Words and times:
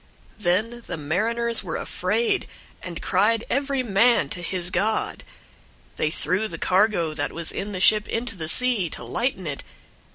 001:005 0.37 0.43
Then 0.43 0.83
the 0.87 0.97
mariners 0.97 1.63
were 1.63 1.75
afraid, 1.77 2.47
and 2.81 3.03
cried 3.03 3.43
every 3.51 3.83
man 3.83 4.29
to 4.29 4.41
his 4.41 4.71
god. 4.71 5.23
They 5.97 6.09
threw 6.09 6.47
the 6.47 6.57
cargo 6.57 7.13
that 7.13 7.31
was 7.31 7.51
in 7.51 7.71
the 7.71 7.79
ship 7.79 8.07
into 8.09 8.35
the 8.35 8.47
sea, 8.47 8.89
to 8.89 9.03
lighten 9.03 9.45
it. 9.45 9.63